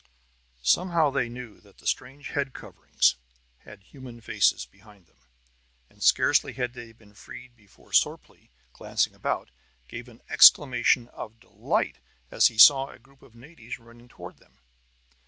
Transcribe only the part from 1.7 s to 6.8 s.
the strange head coverings had human faces behind them. And scarcely had